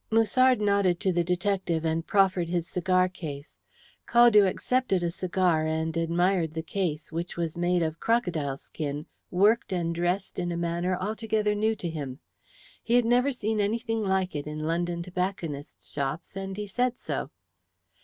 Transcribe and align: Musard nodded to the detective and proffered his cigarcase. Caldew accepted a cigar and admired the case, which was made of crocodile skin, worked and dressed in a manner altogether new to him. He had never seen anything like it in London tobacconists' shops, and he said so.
Musard 0.09 0.59
nodded 0.59 0.99
to 1.01 1.13
the 1.13 1.23
detective 1.23 1.85
and 1.85 2.07
proffered 2.07 2.49
his 2.49 2.65
cigarcase. 2.67 3.55
Caldew 4.07 4.47
accepted 4.49 5.03
a 5.03 5.11
cigar 5.11 5.67
and 5.67 5.95
admired 5.95 6.55
the 6.55 6.63
case, 6.63 7.11
which 7.11 7.37
was 7.37 7.55
made 7.55 7.83
of 7.83 7.99
crocodile 7.99 8.57
skin, 8.57 9.05
worked 9.29 9.71
and 9.71 9.93
dressed 9.93 10.39
in 10.39 10.51
a 10.51 10.57
manner 10.57 10.97
altogether 10.99 11.53
new 11.53 11.75
to 11.75 11.87
him. 11.87 12.17
He 12.81 12.95
had 12.95 13.05
never 13.05 13.31
seen 13.31 13.59
anything 13.59 14.01
like 14.01 14.35
it 14.35 14.47
in 14.47 14.61
London 14.65 15.03
tobacconists' 15.03 15.91
shops, 15.93 16.35
and 16.35 16.57
he 16.57 16.65
said 16.65 16.97
so. 16.97 17.29